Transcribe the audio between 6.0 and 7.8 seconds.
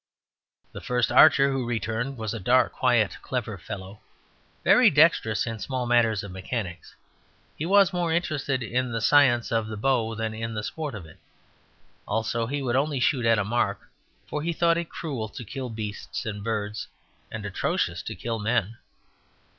of mechanics. He